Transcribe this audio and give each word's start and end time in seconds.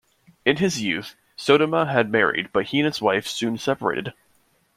In 0.45 0.57
his 0.57 0.81
youth, 0.81 1.15
Sodoma 1.37 1.85
had 1.91 2.11
married, 2.11 2.49
but 2.51 2.69
he 2.69 2.79
and 2.79 2.87
his 2.87 3.03
wife 3.03 3.27
soon 3.27 3.59
separated. 3.59 4.15